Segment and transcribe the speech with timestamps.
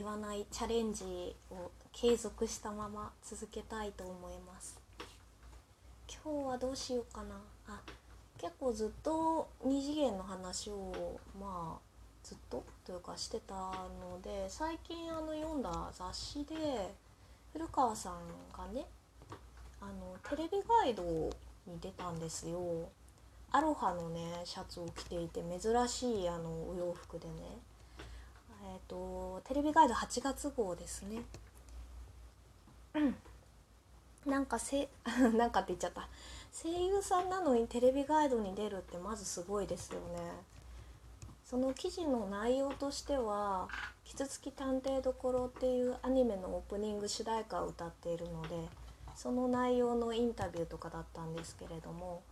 [0.00, 1.04] 言わないチャレンジ
[1.50, 4.80] を継続したまま続けたいと思います。
[6.08, 7.34] 今日はどうしようかな。
[7.68, 7.82] あ
[8.38, 11.78] 結構ずっと二次元の話をまあ
[12.24, 16.94] ずっとというかしてたので最近あの読んだ雑誌で
[17.52, 18.14] 古川さん
[18.56, 18.86] がね
[19.82, 21.02] あのテレビガイド
[21.66, 22.88] に出たんですよ。
[23.52, 27.34] アロハのねシャツを着ていて珍しいあのお洋服でね。
[28.70, 31.22] えっ、ー、とテレビガイド8月号ですね。
[34.26, 34.88] なんかせ
[35.34, 36.08] なんかって言っちゃった。
[36.52, 40.60] 声優さんなのにテレビガイドに出るってまずすごいですよね。
[41.44, 43.68] その記事の内容としては
[44.04, 48.68] 「キツツキ探偵どころ」っていうアニメのオープニング主題歌を歌っているので
[49.16, 52.22] その内容のインタビューとかだったんですけれども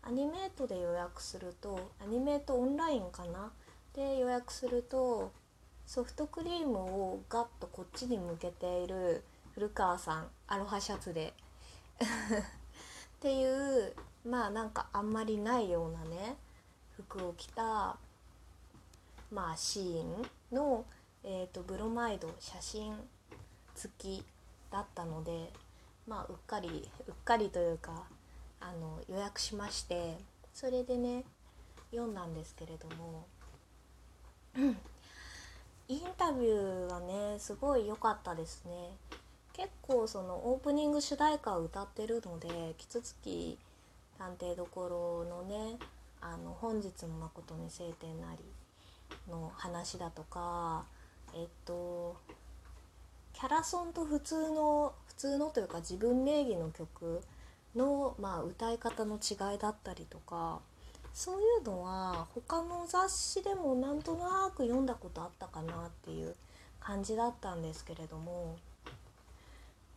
[0.00, 3.52] アニメートで予約するとアニメートオンラインかな？
[3.94, 5.32] で予約すると
[5.86, 9.22] ソフトクリームをガッとこっちに向けている
[9.54, 11.34] 古川さんアロハシャツで。
[12.02, 12.04] っ
[13.20, 13.94] ていう
[14.24, 16.36] まあなんかあんまりないようなね
[16.96, 17.96] 服を着た
[19.30, 20.84] まあシーンの、
[21.22, 22.94] えーと、ブロマイド写真
[23.76, 24.24] 付き
[24.70, 25.52] だったので
[26.06, 28.04] まあうっかりうっかりというか
[28.60, 30.18] あの予約しまして
[30.52, 31.24] それでね
[31.90, 33.26] 読んだんですけれども
[35.92, 38.96] インタビューがねすごい良かったですね。
[39.52, 43.58] 結構そのオープニング主題歌を歌ってるので「キツツキ
[44.16, 45.78] 探偵どころ」のね
[46.22, 48.38] 「あの本日も誠に晴天なり」
[49.28, 50.86] の話だとか
[51.34, 52.16] えっと
[53.34, 57.20] キャラソンと普通の普通のというか自分名義の曲
[57.76, 60.60] の、まあ、歌い方の違いだったりとか
[61.14, 66.34] そういうのは他の雑誌でもなんとなく読んだことあったかなっていう
[66.80, 68.56] 感じだったんですけれども。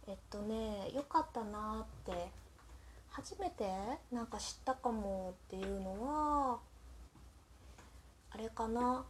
[0.08, 2.30] えっとね良かったなって
[3.10, 3.66] 初めて
[4.12, 6.60] なんか知ったかもっていうのは
[8.32, 9.04] あれかな。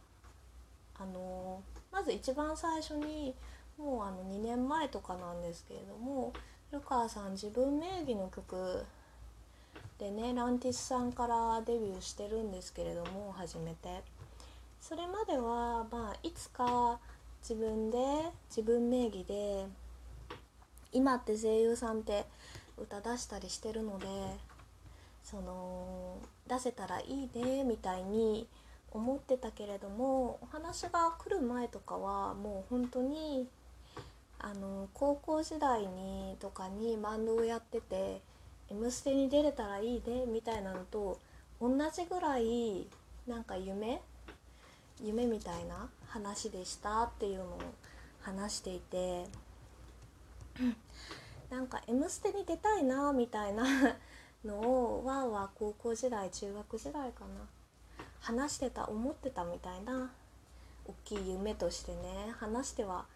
[0.98, 1.62] あの
[1.92, 3.34] まず一番最初に
[3.76, 6.32] もうあの2年前とかなんですけれども
[6.70, 8.82] 古川さん自分名義の曲
[9.98, 14.02] でねランティスさんからデビューしてるんですけれども初めて。
[14.88, 17.00] それまではまあいつか
[17.40, 17.98] 自分で
[18.48, 19.66] 自分名義で
[20.92, 22.24] 今って声優さんって
[22.78, 24.06] 歌出したりしてるので
[25.24, 28.46] その出せたらいいねみたいに
[28.92, 33.48] 思ってたけれどもお話が来る前とかはもう本当に
[34.38, 38.20] あの高校時代にとかにバンドをやってて
[38.70, 41.18] 「M ステ」に出れたらいいねみたいなのと
[41.60, 42.86] 同じぐらい
[43.26, 44.02] なんか夢
[45.02, 47.58] 夢みたいな話でしたっていうのを
[48.20, 49.26] 話していて
[51.50, 53.64] なんか「M ステ」に出たいなみたいな
[54.44, 57.46] のをわーわー高校時代中学時代かな
[58.20, 60.10] 話してた思ってたみたいな
[60.84, 63.06] 大きい夢としてね話しては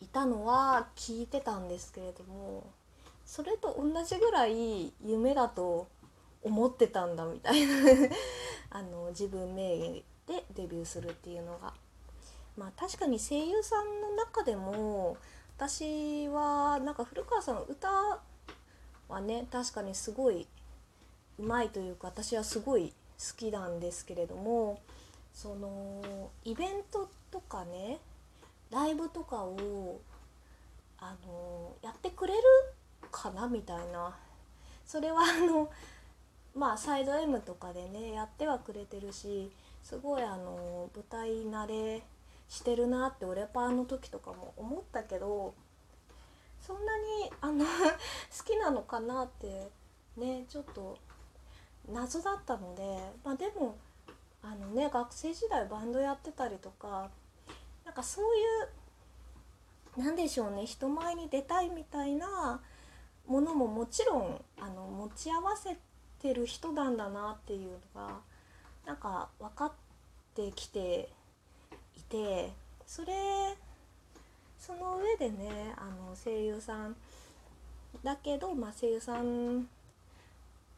[0.00, 2.64] いたのは聞いてたんですけれども
[3.28, 5.86] それと同じぐらい夢だと
[6.42, 7.74] 思ってたんだみたいな
[8.70, 11.74] あの自分名義でデビューするっていうのが。
[12.56, 15.16] まあ確かに声優さんの中でも
[15.56, 17.88] 私はなんか古川さんの歌
[19.08, 20.48] はね確かにすごい
[21.38, 24.80] うまいというか私はすごい好きなんですけれども
[25.32, 28.00] そのイベントとかね
[28.70, 30.00] ライブとかを
[30.98, 32.42] あのやってくれる
[33.22, 34.16] かなみたいな。
[34.86, 35.70] それはあの
[36.54, 39.50] まあサイド M とかでねやってはくれてるし
[39.82, 42.02] すごいあの舞台慣れ
[42.48, 45.54] してるなってオレパーの時とかも思ったけど
[46.60, 47.64] そんなにあの
[48.36, 49.70] 好きなのかなって
[50.16, 50.96] ねちょっと
[51.92, 53.76] 謎だったのでまあでも
[54.42, 57.10] あのね学生時代バンドやってたりとか
[57.84, 58.40] なんかそうい
[59.98, 62.60] うなんでしょうね人前に出たいみたいな
[63.28, 65.76] ものももちろんあの持ち合わせ
[66.20, 68.20] てる人なんだなっていうのが
[68.86, 69.72] なんか分かっ
[70.34, 71.10] てきて
[71.96, 72.50] いて
[72.86, 73.12] それ
[74.58, 76.96] その上でねあの声優さん
[78.02, 79.68] だけど、まあ、声優さん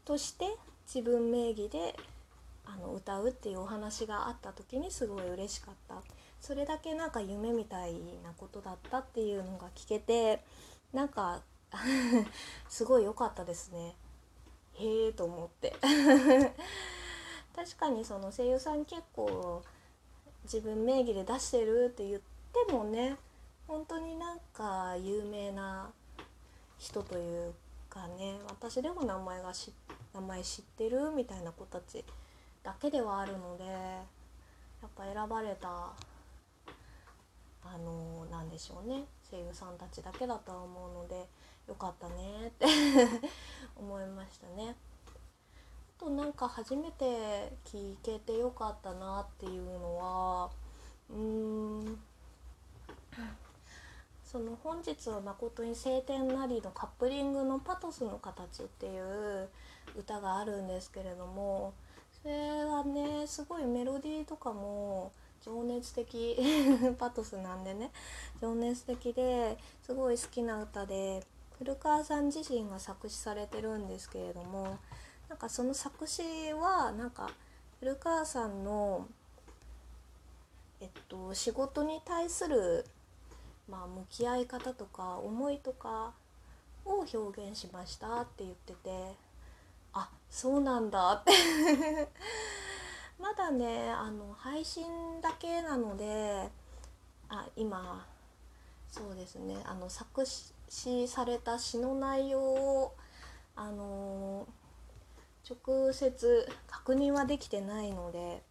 [0.04, 0.46] として
[0.92, 1.94] 自分名義で
[2.66, 6.02] あの歌うっていうお話があった時にすごい嬉しかった
[6.40, 7.94] それだけなんか夢みたい
[8.24, 10.42] なことだったっていうのが聞けて
[10.92, 11.42] なんか
[12.68, 13.94] すごい良かったですね。
[14.74, 15.74] へえと思って。
[17.54, 19.62] 確かにその声優さん結構
[20.44, 22.20] 自分名義で出してるって言っ
[22.66, 23.16] てもね
[23.68, 25.92] 本当になんか有名な
[26.78, 27.54] 人という
[27.88, 29.72] かね私でも名前がし
[30.14, 32.04] 名前知ってるみたいな子たち
[32.62, 34.02] だけではあるのでや
[34.86, 35.68] っぱ選ばれた
[37.62, 41.26] あのなんでしょうね声優さんたちだけだとは思うので
[41.70, 42.66] よかったねって
[43.76, 44.74] 思いましたね。
[45.98, 50.50] あとなんか初めて聞けてよかったなっていうのは
[51.10, 51.98] うーん
[54.24, 59.48] その「本日は誠に晴天なり」のカップリングの「パトスの形」っていう
[59.96, 61.74] 歌があるんですけれども
[62.22, 66.36] それはねすごいメロディーとかも情熱的
[66.98, 67.90] パトスなんでね
[68.40, 71.24] 情熱的ですごい好きな歌で
[71.60, 74.78] 古川さん自身が作詞されてるんですけれども
[75.28, 76.22] なんかその作詞
[76.54, 77.30] はなんか
[77.80, 79.06] 古川さんの
[80.80, 82.86] えっと仕事に対する
[83.68, 86.14] まあ向き合い方とか思いとか
[86.86, 89.12] を表現しましたって言ってて
[89.92, 91.12] あそうなんだ。
[91.12, 91.32] っ て
[93.18, 96.50] まだねあの配信だけなので
[97.28, 98.06] あ今
[98.90, 102.94] そうですねあの作詞された詩の内容を
[103.56, 104.46] あの
[105.48, 108.42] 直接確認はできてないので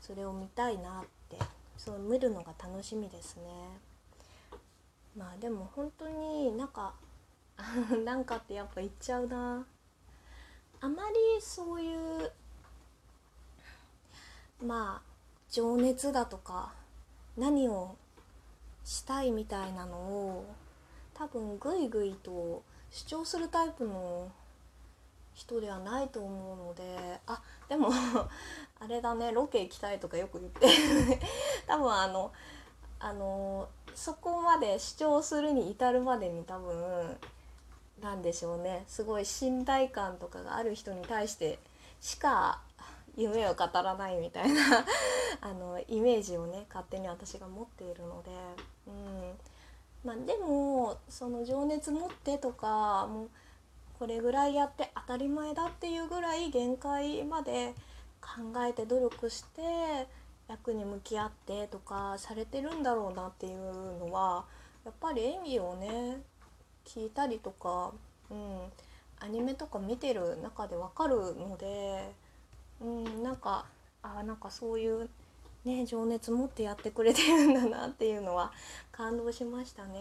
[0.00, 1.38] それを見たいなって
[1.78, 3.42] そう見るのが楽しみですね。
[5.16, 6.94] まあでも本当になんか
[8.04, 9.66] なんかってやっぱ言っちゃうな
[10.80, 12.32] あまりそういう
[14.62, 15.12] まあ
[15.50, 16.72] 情熱だとか
[17.36, 17.96] 何を
[18.84, 20.54] したいみたいなのを
[21.14, 24.30] 多分グイグイと主張するタイプの
[25.34, 27.90] 人ではないと思うのであでも
[28.80, 30.68] あれだねロケ行きたいとかよく言って。
[31.66, 32.32] 多分あの
[32.98, 37.18] あのそこまで主張するに至るまでに多分
[38.00, 38.84] なんでしょうね。
[38.86, 41.58] すごい信頼感とかがある人に対して
[42.00, 42.60] しか
[43.16, 44.84] 夢を語らないみたいな
[45.40, 48.30] あのイメージをね勝手に私が持っているので、
[48.86, 49.38] うん。
[50.04, 53.28] まあ、でもその情熱持ってとかもう
[53.98, 57.72] これぐらいやって当たり前だっていうぐらい限界まで
[58.20, 60.08] 考えて努力して
[60.48, 63.58] 役に向き合ってとかされてるんだろうなっていう
[63.98, 64.44] のは
[64.84, 66.20] やっぱり演技をね
[66.84, 67.92] 聞いたりとか、
[68.30, 68.58] うん、
[69.20, 72.12] アニメとか見てる中でわかるので
[72.80, 73.66] うんなんか
[74.02, 75.08] あなんかそういう
[75.64, 78.52] ね情熱持ってやってくれてるんだなっていうのは
[78.90, 80.00] 感動しましたね。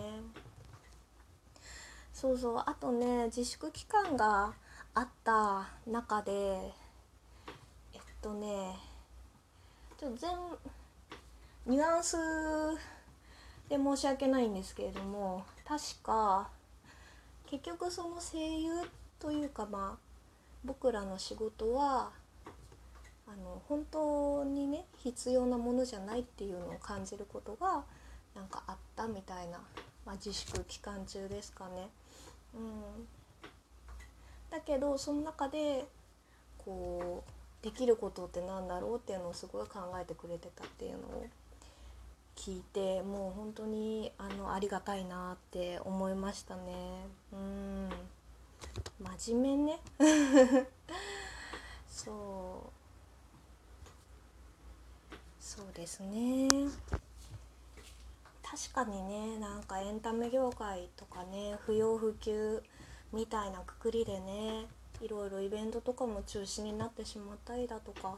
[2.14, 4.54] そうそうあとね自粛期間が
[4.94, 8.76] あった中でえっとね
[9.98, 10.30] ちょっと全
[11.66, 12.18] ニュアンス
[13.70, 16.50] で申し訳ないんですけれども確か
[17.46, 18.72] 結局その声優
[19.20, 20.12] というかまあ
[20.64, 22.12] 僕らの仕事は
[23.68, 27.84] 本当にね必要なものじゃないっていうのを感じることが
[28.36, 29.60] なんかあったみたいな、
[30.06, 31.90] まあ、自粛期間中ですかね。
[32.54, 33.08] うん、
[34.50, 35.86] だけどその中で
[36.58, 41.26] こうできることってなんだろうっていうのをすごい考えてくれてたっていうのを
[42.36, 47.06] 聞いてもう本当にあのありがたいなって思いましたね。
[47.32, 47.90] うん
[49.18, 49.80] 真面目ね
[51.90, 52.81] そう
[55.54, 56.48] そうですね。
[58.42, 62.64] 確かにねなんかエンタメ業界とかね不要不急
[63.12, 64.66] みたいなくくりでね
[65.02, 68.16] いろいろイベントとかも中止になってしまったりだとか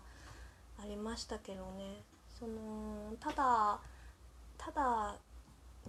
[0.80, 2.04] ありましたけどね。
[2.40, 3.80] そのただ
[4.60, 5.16] ただ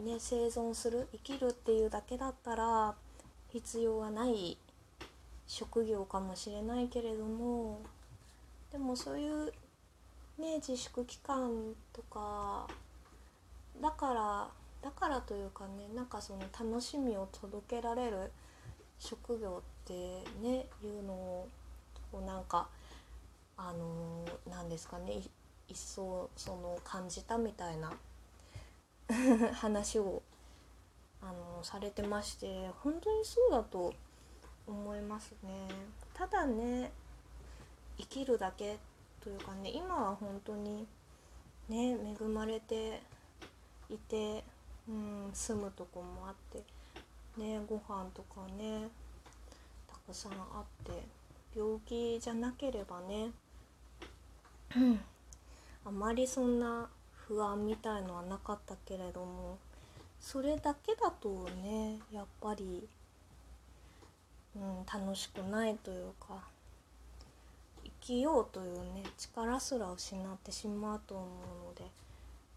[0.03, 2.95] ね生存する生きるっていうだけだったら
[3.53, 4.57] 必要はない
[5.47, 7.83] 職業かもしれないけれども
[8.73, 9.53] でもそういう
[10.39, 12.67] ね自粛期間とか
[13.81, 14.49] だから
[14.83, 18.31] だからというかねなんかその楽しみを届けられる
[18.99, 19.93] 職業って
[20.43, 21.49] ねいうのを
[22.27, 22.69] なんか
[23.57, 25.21] あのなんですかね
[25.69, 27.93] 一層その感じたみたいな
[29.55, 30.23] 話を
[31.23, 33.95] あのされてまして本当にそうだと
[34.67, 35.69] 思いますね。
[36.13, 36.93] ただね
[37.99, 38.79] 生きるだけ
[39.25, 40.87] というかね今は本当に
[41.71, 43.01] ね恵まれて
[43.89, 44.45] いて、
[44.87, 46.59] うん、住むとこもあって
[47.41, 48.89] ねご飯とかね
[49.89, 50.93] たくさんあって
[51.57, 53.31] 病気じゃなければね
[55.87, 56.87] あまりそんな
[57.27, 59.57] 不安みたいのはなかったけれども
[60.21, 62.87] それだけだとねやっぱり、
[64.55, 66.54] うん、楽しくないというか
[68.05, 71.85] 生きようというね力すら失ってしまうと思うので、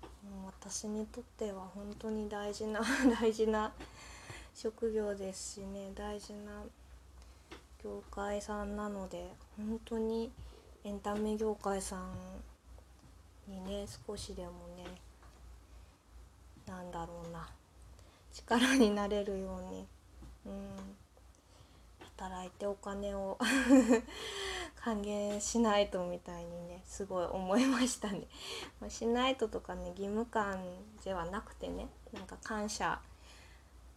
[0.03, 2.81] うん、私にとっては本当に大事な
[3.21, 3.71] 大事な
[4.53, 6.63] 職業ですしね大事な
[7.81, 10.29] 業界さんなので本当に
[10.83, 12.13] エンタメ業界さん
[13.47, 14.85] にね少しでもね
[16.65, 17.47] なんだろうな
[18.33, 19.87] 力になれるように、
[20.45, 20.97] うん、
[22.17, 23.37] 働いてお金を
[24.87, 28.25] 歓迎しないとみたいにねすごい思いましたね。
[28.79, 30.63] ま、しないととかね義務感
[31.03, 33.01] ではなくてねなんか感謝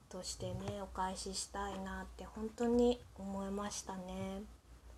[0.08, 4.42] としてねお返ししたいなって本当に思いましたね。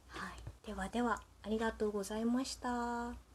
[0.08, 3.31] はい、ではではありがとうございました。